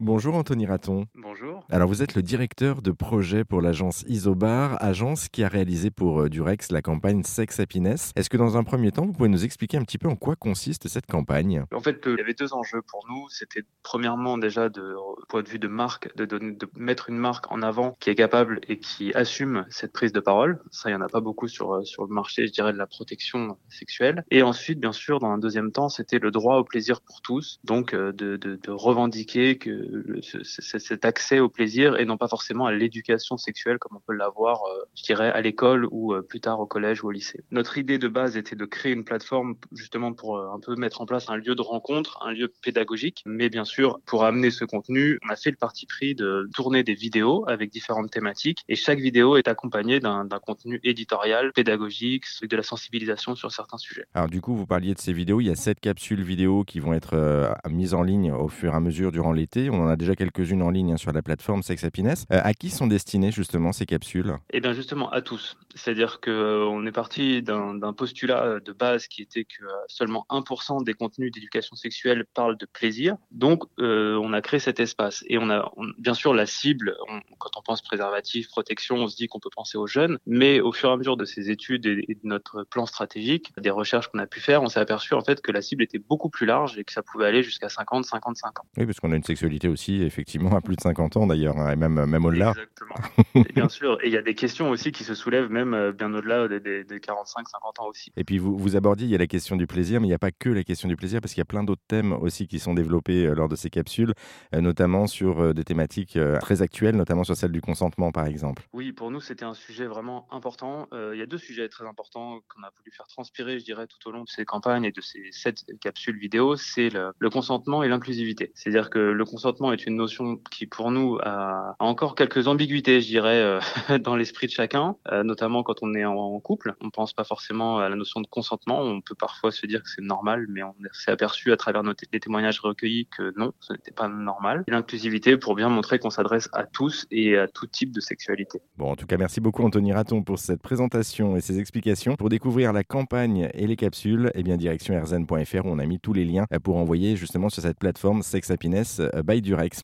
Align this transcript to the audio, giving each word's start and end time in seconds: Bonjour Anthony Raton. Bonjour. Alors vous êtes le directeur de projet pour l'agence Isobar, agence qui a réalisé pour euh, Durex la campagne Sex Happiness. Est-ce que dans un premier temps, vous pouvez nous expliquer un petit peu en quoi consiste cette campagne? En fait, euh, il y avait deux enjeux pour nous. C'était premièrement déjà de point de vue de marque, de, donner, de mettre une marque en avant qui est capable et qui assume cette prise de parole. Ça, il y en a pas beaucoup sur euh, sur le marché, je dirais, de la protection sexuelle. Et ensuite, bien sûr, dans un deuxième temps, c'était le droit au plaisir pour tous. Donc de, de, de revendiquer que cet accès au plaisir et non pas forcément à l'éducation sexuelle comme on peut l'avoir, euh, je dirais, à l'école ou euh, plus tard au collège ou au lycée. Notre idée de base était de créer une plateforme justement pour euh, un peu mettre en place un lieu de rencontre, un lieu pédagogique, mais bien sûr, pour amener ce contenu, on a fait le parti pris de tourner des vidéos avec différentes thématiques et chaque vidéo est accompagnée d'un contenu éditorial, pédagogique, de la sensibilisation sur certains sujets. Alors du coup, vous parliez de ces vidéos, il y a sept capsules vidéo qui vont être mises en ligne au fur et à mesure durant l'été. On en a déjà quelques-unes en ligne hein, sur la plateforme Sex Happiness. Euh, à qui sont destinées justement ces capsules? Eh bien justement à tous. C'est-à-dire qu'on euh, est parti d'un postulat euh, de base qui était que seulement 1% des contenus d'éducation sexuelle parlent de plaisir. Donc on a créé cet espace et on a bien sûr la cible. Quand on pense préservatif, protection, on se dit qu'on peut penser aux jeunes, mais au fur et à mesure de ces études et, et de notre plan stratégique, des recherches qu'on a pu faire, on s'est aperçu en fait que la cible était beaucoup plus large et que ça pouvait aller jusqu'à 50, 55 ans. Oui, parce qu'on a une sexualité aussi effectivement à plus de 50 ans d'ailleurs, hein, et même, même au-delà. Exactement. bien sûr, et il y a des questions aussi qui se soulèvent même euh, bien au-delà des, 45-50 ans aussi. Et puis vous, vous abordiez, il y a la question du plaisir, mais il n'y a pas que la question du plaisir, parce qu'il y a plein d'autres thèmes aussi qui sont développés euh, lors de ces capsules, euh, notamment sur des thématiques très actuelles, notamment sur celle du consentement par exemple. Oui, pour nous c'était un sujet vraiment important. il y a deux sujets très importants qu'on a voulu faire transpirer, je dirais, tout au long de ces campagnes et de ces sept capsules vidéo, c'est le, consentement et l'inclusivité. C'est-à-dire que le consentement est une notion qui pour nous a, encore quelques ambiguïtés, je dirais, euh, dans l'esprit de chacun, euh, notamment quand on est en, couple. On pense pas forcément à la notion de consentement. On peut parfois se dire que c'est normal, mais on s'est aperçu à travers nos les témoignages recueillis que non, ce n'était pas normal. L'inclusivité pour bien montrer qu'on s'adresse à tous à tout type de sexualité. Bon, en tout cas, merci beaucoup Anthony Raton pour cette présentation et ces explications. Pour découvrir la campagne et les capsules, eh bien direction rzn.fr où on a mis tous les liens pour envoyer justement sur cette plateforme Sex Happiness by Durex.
Bonjour 0.00 0.36
Anthony 0.36 0.64
Raton. 0.64 1.06
Bonjour. 1.40 1.64
Alors 1.70 1.88
vous 1.88 2.02
êtes 2.02 2.14
le 2.14 2.22
directeur 2.22 2.82
de 2.82 2.90
projet 2.90 3.44
pour 3.44 3.60
l'agence 3.60 4.04
Isobar, 4.08 4.76
agence 4.82 5.28
qui 5.28 5.44
a 5.44 5.48
réalisé 5.48 5.90
pour 5.90 6.22
euh, 6.22 6.28
Durex 6.28 6.70
la 6.72 6.82
campagne 6.82 7.22
Sex 7.22 7.60
Happiness. 7.60 8.12
Est-ce 8.16 8.30
que 8.30 8.36
dans 8.36 8.56
un 8.56 8.64
premier 8.64 8.92
temps, 8.92 9.06
vous 9.06 9.12
pouvez 9.12 9.28
nous 9.28 9.44
expliquer 9.44 9.76
un 9.76 9.82
petit 9.82 9.98
peu 9.98 10.08
en 10.08 10.16
quoi 10.16 10.36
consiste 10.36 10.88
cette 10.88 11.06
campagne? 11.06 11.64
En 11.72 11.80
fait, 11.80 12.06
euh, 12.06 12.14
il 12.14 12.18
y 12.18 12.22
avait 12.22 12.34
deux 12.34 12.54
enjeux 12.54 12.82
pour 12.82 13.06
nous. 13.08 13.28
C'était 13.28 13.62
premièrement 13.82 14.38
déjà 14.38 14.68
de 14.68 14.94
point 15.28 15.42
de 15.42 15.48
vue 15.48 15.58
de 15.58 15.68
marque, 15.68 16.14
de, 16.16 16.24
donner, 16.24 16.52
de 16.52 16.68
mettre 16.76 17.10
une 17.10 17.18
marque 17.18 17.50
en 17.52 17.62
avant 17.62 17.96
qui 18.00 18.10
est 18.10 18.14
capable 18.14 18.60
et 18.68 18.78
qui 18.78 19.12
assume 19.14 19.66
cette 19.68 19.92
prise 19.92 20.12
de 20.12 20.20
parole. 20.20 20.60
Ça, 20.70 20.90
il 20.90 20.92
y 20.92 20.96
en 20.96 21.00
a 21.02 21.08
pas 21.08 21.20
beaucoup 21.20 21.48
sur 21.48 21.74
euh, 21.74 21.84
sur 21.84 22.04
le 22.04 22.14
marché, 22.14 22.46
je 22.46 22.52
dirais, 22.52 22.72
de 22.72 22.78
la 22.78 22.86
protection 22.86 23.58
sexuelle. 23.68 24.24
Et 24.30 24.42
ensuite, 24.42 24.80
bien 24.80 24.92
sûr, 24.92 25.18
dans 25.18 25.30
un 25.30 25.38
deuxième 25.38 25.72
temps, 25.72 25.88
c'était 25.88 26.18
le 26.18 26.30
droit 26.30 26.56
au 26.56 26.64
plaisir 26.64 27.00
pour 27.00 27.20
tous. 27.20 27.60
Donc 27.64 27.94
de, 27.94 28.12
de, 28.12 28.36
de 28.36 28.70
revendiquer 28.70 29.58
que 29.58 30.20
cet 30.22 31.04
accès 31.04 31.27
au 31.38 31.48
plaisir 31.48 31.98
et 31.98 32.04
non 32.04 32.16
pas 32.16 32.28
forcément 32.28 32.66
à 32.66 32.72
l'éducation 32.72 33.36
sexuelle 33.36 33.78
comme 33.78 33.96
on 33.96 34.00
peut 34.00 34.14
l'avoir, 34.14 34.62
euh, 34.64 34.84
je 34.96 35.02
dirais, 35.02 35.30
à 35.30 35.40
l'école 35.40 35.86
ou 35.90 36.14
euh, 36.14 36.22
plus 36.22 36.40
tard 36.40 36.60
au 36.60 36.66
collège 36.66 37.04
ou 37.04 37.08
au 37.08 37.10
lycée. 37.10 37.44
Notre 37.50 37.76
idée 37.76 37.98
de 37.98 38.08
base 38.08 38.36
était 38.36 38.56
de 38.56 38.64
créer 38.64 38.92
une 38.92 39.04
plateforme 39.04 39.56
justement 39.72 40.12
pour 40.12 40.38
euh, 40.38 40.50
un 40.54 40.60
peu 40.60 40.74
mettre 40.76 41.00
en 41.00 41.06
place 41.06 41.28
un 41.28 41.36
lieu 41.36 41.54
de 41.54 41.62
rencontre, 41.62 42.18
un 42.22 42.32
lieu 42.32 42.52
pédagogique, 42.62 43.22
mais 43.26 43.48
bien 43.48 43.64
sûr, 43.64 44.00
pour 44.06 44.24
amener 44.24 44.50
ce 44.50 44.64
contenu, 44.64 45.18
on 45.26 45.30
a 45.30 45.36
fait 45.36 45.50
le 45.50 45.56
parti 45.56 45.86
pris 45.86 46.14
de 46.14 46.48
tourner 46.54 46.82
des 46.82 46.94
vidéos 46.94 47.44
avec 47.48 47.70
différentes 47.70 48.10
thématiques 48.10 48.64
et 48.68 48.74
chaque 48.74 48.98
vidéo 48.98 49.36
est 49.36 49.48
accompagnée 49.48 50.00
d'un 50.00 50.26
contenu 50.42 50.80
éditorial, 50.84 51.52
pédagogique, 51.52 52.24
de 52.42 52.56
la 52.56 52.62
sensibilisation 52.62 53.34
sur 53.34 53.52
certains 53.52 53.78
sujets. 53.78 54.06
Alors 54.14 54.28
du 54.28 54.40
coup, 54.40 54.54
vous 54.54 54.66
parliez 54.66 54.94
de 54.94 54.98
ces 54.98 55.12
vidéos, 55.12 55.40
il 55.40 55.48
y 55.48 55.50
a 55.50 55.56
sept 55.56 55.80
capsules 55.80 56.22
vidéo 56.22 56.64
qui 56.64 56.80
vont 56.80 56.94
être 56.94 57.54
mises 57.68 57.94
en 57.94 58.02
ligne 58.02 58.32
au 58.32 58.48
fur 58.48 58.72
et 58.72 58.76
à 58.76 58.80
mesure 58.80 59.12
durant 59.12 59.32
l'été. 59.32 59.70
On 59.70 59.82
en 59.82 59.88
a 59.88 59.96
déjà 59.96 60.14
quelques-unes 60.14 60.62
en 60.62 60.70
ligne 60.70 60.92
hein, 60.92 60.96
sur 60.96 61.12
la 61.12 61.17
plateforme 61.22 61.62
Sex 61.62 61.84
Happiness. 61.84 62.26
Euh, 62.32 62.40
à 62.42 62.54
qui 62.54 62.70
sont 62.70 62.86
destinées 62.86 63.32
justement 63.32 63.72
ces 63.72 63.86
capsules? 63.86 64.36
Eh 64.50 64.60
bien 64.60 64.72
justement 64.72 65.10
à 65.10 65.22
tous. 65.22 65.56
C'est-à-dire 65.74 66.20
qu'on 66.20 66.30
euh, 66.30 66.86
est 66.86 66.92
parti 66.92 67.42
d'un 67.42 67.92
postulat 67.92 68.44
euh, 68.44 68.60
de 68.60 68.72
base 68.72 69.06
qui 69.06 69.22
était 69.22 69.44
que 69.44 69.64
seulement 69.86 70.26
1% 70.30 70.84
des 70.84 70.94
contenus 70.94 71.32
d'éducation 71.32 71.76
sexuelle 71.76 72.24
parlent 72.34 72.58
de 72.58 72.66
plaisir. 72.66 73.16
Donc 73.30 73.64
on 73.78 74.32
a 74.32 74.40
créé 74.40 74.60
cet 74.60 74.80
espace 74.80 75.24
et 75.28 75.38
on 75.38 75.50
a 75.50 75.70
bien 75.98 76.14
sûr 76.14 76.34
la 76.34 76.46
cible. 76.46 76.96
Quand 77.38 77.50
on 77.56 77.62
pense 77.62 77.82
préservatif, 77.82 78.48
protection, 78.48 78.96
on 78.96 79.08
se 79.08 79.16
dit 79.16 79.28
qu'on 79.28 79.40
peut 79.40 79.50
penser 79.54 79.78
aux 79.78 79.86
jeunes, 79.86 80.18
mais 80.26 80.60
au 80.60 80.72
fur 80.72 80.90
et 80.90 80.92
à 80.92 80.96
mesure 80.96 81.16
de 81.16 81.24
ces 81.24 81.50
études 81.50 81.86
et, 81.86 82.04
et 82.08 82.14
de 82.14 82.20
notre 82.24 82.64
plan 82.64 82.86
stratégique, 82.86 83.52
des 83.58 83.70
recherches 83.70 84.08
qu'on 84.08 84.18
a 84.18 84.26
pu 84.26 84.40
faire, 84.40 84.62
on 84.62 84.68
s'est 84.68 84.80
aperçu 84.80 85.14
en 85.14 85.22
fait 85.22 85.40
que 85.40 85.52
la 85.52 85.62
cible 85.62 85.82
était 85.82 85.98
beaucoup 85.98 86.30
plus 86.30 86.46
large 86.46 86.78
et 86.78 86.84
que 86.84 86.92
ça 86.92 87.02
pouvait 87.02 87.26
aller 87.26 87.42
jusqu'à 87.42 87.68
50, 87.68 88.04
55 88.04 88.60
ans. 88.60 88.66
Oui, 88.76 88.86
parce 88.86 89.00
qu'on 89.00 89.12
a 89.12 89.16
une 89.16 89.24
sexualité 89.24 89.68
aussi 89.68 90.02
effectivement 90.02 90.56
à 90.56 90.60
plus 90.60 90.76
de 90.76 90.80
50 90.80 91.16
ans 91.16 91.26
d'ailleurs, 91.26 91.58
hein, 91.58 91.72
et 91.72 91.76
même, 91.76 92.04
même 92.04 92.24
au-delà. 92.24 92.50
Exactement. 92.50 93.44
bien 93.54 93.68
sûr, 93.68 93.98
et 94.02 94.08
il 94.08 94.12
y 94.12 94.16
a 94.16 94.22
des 94.22 94.34
questions 94.34 94.70
aussi 94.70 94.92
qui 94.92 95.04
se 95.04 95.14
soulèvent 95.14 95.50
même 95.50 95.74
euh, 95.74 95.92
bien 95.92 96.12
au-delà 96.12 96.48
des, 96.48 96.84
45-50 96.84 97.80
ans 97.80 97.86
aussi. 97.88 98.12
Et 98.16 98.24
puis 98.24 98.38
vous, 98.38 98.56
vous 98.56 98.76
abordiez, 98.76 99.06
il 99.06 99.10
y 99.10 99.14
a 99.14 99.18
la 99.18 99.26
question 99.26 99.56
du 99.56 99.66
plaisir, 99.66 100.00
mais 100.00 100.06
il 100.06 100.10
n'y 100.10 100.14
a 100.14 100.18
pas 100.18 100.30
que 100.30 100.48
la 100.48 100.64
question 100.64 100.88
du 100.88 100.96
plaisir, 100.96 101.20
parce 101.20 101.32
qu'il 101.34 101.40
y 101.40 101.42
a 101.42 101.46
plein 101.46 101.64
d'autres 101.64 101.82
thèmes 101.86 102.12
aussi 102.12 102.46
qui 102.46 102.58
sont 102.58 102.74
développés 102.74 103.26
euh, 103.26 103.34
lors 103.34 103.48
de 103.48 103.56
ces 103.56 103.70
capsules, 103.70 104.12
euh, 104.54 104.60
notamment 104.60 105.06
sur 105.06 105.54
des 105.54 105.64
thématiques 105.64 106.18
très 106.40 106.62
actuelles, 106.62 106.96
notamment 106.96 107.24
sur 107.28 107.36
celle 107.36 107.52
du 107.52 107.60
consentement 107.60 108.12
par 108.12 108.26
exemple. 108.26 108.62
Oui, 108.72 108.92
pour 108.92 109.10
nous 109.10 109.20
c'était 109.20 109.44
un 109.44 109.54
sujet 109.54 109.86
vraiment 109.86 110.26
important. 110.32 110.88
il 110.92 111.18
y 111.18 111.22
a 111.22 111.26
deux 111.26 111.38
sujets 111.38 111.68
très 111.68 111.86
importants 111.86 112.40
qu'on 112.48 112.62
a 112.62 112.70
voulu 112.76 112.90
faire 112.90 113.06
transpirer, 113.06 113.58
je 113.58 113.64
dirais, 113.64 113.86
tout 113.86 114.08
au 114.08 114.12
long 114.12 114.24
de 114.24 114.28
ces 114.28 114.44
campagnes 114.44 114.84
et 114.84 114.92
de 114.92 115.00
ces 115.00 115.30
sept 115.32 115.64
capsules 115.80 116.18
vidéo, 116.18 116.56
c'est 116.56 116.90
le, 116.90 117.30
consentement 117.30 117.82
et 117.82 117.88
l'inclusivité. 117.88 118.52
C'est-à-dire 118.54 118.90
que 118.90 118.98
le 118.98 119.24
consentement 119.24 119.72
est 119.72 119.86
une 119.86 119.96
notion 119.96 120.36
qui 120.50 120.66
pour 120.66 120.90
nous 120.90 121.18
a, 121.22 121.76
encore 121.78 122.14
quelques 122.14 122.48
ambiguïtés, 122.48 123.00
je 123.00 123.06
dirais, 123.06 123.40
euh, 123.40 123.60
dans 123.98 124.16
l'esprit 124.16 124.46
de 124.46 124.52
chacun, 124.52 124.96
euh, 125.12 125.22
notamment 125.22 125.62
quand 125.62 125.82
on 125.82 125.94
est 125.94 126.04
en, 126.04 126.38
couple. 126.40 126.74
On 126.80 126.90
pense 126.90 127.12
pas 127.12 127.24
forcément 127.24 127.78
à 127.78 127.88
la 127.88 127.96
notion 127.96 128.20
de 128.20 128.26
consentement. 128.26 128.80
On 128.80 129.00
peut 129.00 129.14
parfois 129.14 129.50
se 129.50 129.66
dire 129.66 129.82
que 129.82 129.88
c'est 129.88 130.02
normal, 130.02 130.46
mais 130.48 130.62
on 130.62 130.74
s'est 130.92 131.10
aperçu 131.10 131.52
à 131.52 131.56
travers 131.56 131.82
nos 131.82 131.92
les 132.12 132.20
témoignages 132.20 132.60
recueillis 132.60 133.06
que 133.06 133.32
non, 133.36 133.52
ce 133.60 133.72
n'était 133.72 133.90
pas 133.90 134.08
normal. 134.08 134.64
L'inclusivité 134.68 135.36
pour 135.36 135.56
bien 135.56 135.68
montrer 135.68 135.98
qu'on 135.98 136.10
s'adresse 136.10 136.48
à 136.52 136.64
tous 136.64 137.06
à 137.36 137.48
tout 137.48 137.66
type 137.66 137.92
de 137.92 138.00
sexualité. 138.00 138.60
Bon, 138.76 138.90
en 138.90 138.96
tout 138.96 139.06
cas, 139.06 139.16
merci 139.16 139.40
beaucoup 139.40 139.62
Anthony 139.62 139.92
Raton 139.92 140.22
pour 140.22 140.38
cette 140.38 140.62
présentation 140.62 141.36
et 141.36 141.40
ces 141.40 141.58
explications. 141.58 142.16
Pour 142.16 142.28
découvrir 142.28 142.72
la 142.72 142.84
campagne 142.84 143.50
et 143.54 143.66
les 143.66 143.76
capsules, 143.76 144.30
eh 144.34 144.42
bien 144.42 144.56
direction 144.56 145.00
rzn.fr 145.00 145.66
où 145.66 145.68
on 145.68 145.78
a 145.78 145.86
mis 145.86 146.00
tous 146.00 146.12
les 146.12 146.24
liens 146.24 146.46
pour 146.62 146.76
envoyer 146.76 147.16
justement 147.16 147.48
sur 147.48 147.62
cette 147.62 147.78
plateforme 147.78 148.22
Sex 148.22 148.50
Happiness 148.50 149.00
by 149.24 149.42
Durex. 149.42 149.76